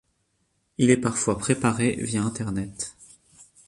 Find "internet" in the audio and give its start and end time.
2.23-2.95